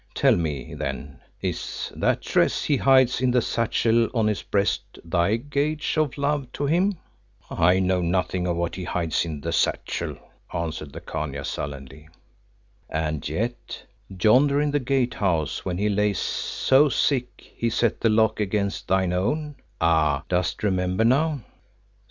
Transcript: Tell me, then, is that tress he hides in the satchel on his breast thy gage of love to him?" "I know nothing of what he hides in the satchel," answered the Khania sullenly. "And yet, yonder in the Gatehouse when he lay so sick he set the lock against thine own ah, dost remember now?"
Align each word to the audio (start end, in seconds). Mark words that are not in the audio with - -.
Tell 0.15 0.35
me, 0.35 0.73
then, 0.73 1.19
is 1.43 1.91
that 1.95 2.23
tress 2.23 2.63
he 2.63 2.77
hides 2.77 3.21
in 3.21 3.29
the 3.29 3.39
satchel 3.43 4.09
on 4.15 4.25
his 4.25 4.41
breast 4.41 4.97
thy 5.05 5.35
gage 5.37 5.95
of 5.95 6.17
love 6.17 6.51
to 6.53 6.65
him?" 6.65 6.97
"I 7.51 7.77
know 7.77 8.01
nothing 8.01 8.47
of 8.47 8.55
what 8.57 8.73
he 8.73 8.83
hides 8.83 9.25
in 9.25 9.41
the 9.41 9.51
satchel," 9.53 10.15
answered 10.51 10.91
the 10.91 11.01
Khania 11.01 11.45
sullenly. 11.45 12.09
"And 12.89 13.29
yet, 13.29 13.83
yonder 14.09 14.59
in 14.59 14.71
the 14.71 14.79
Gatehouse 14.79 15.65
when 15.65 15.77
he 15.77 15.87
lay 15.87 16.13
so 16.13 16.89
sick 16.89 17.53
he 17.55 17.69
set 17.69 18.01
the 18.01 18.09
lock 18.09 18.39
against 18.39 18.87
thine 18.87 19.13
own 19.13 19.55
ah, 19.79 20.23
dost 20.29 20.63
remember 20.63 21.03
now?" 21.05 21.41